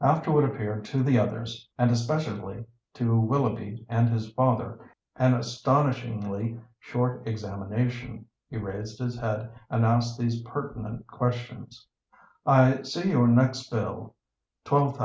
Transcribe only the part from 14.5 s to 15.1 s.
£12,437 14_s.